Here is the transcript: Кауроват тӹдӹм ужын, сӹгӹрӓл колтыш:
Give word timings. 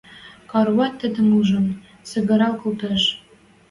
Кауроват 0.49 0.93
тӹдӹм 0.99 1.29
ужын, 1.39 1.67
сӹгӹрӓл 2.09 2.53
колтыш: 2.61 3.03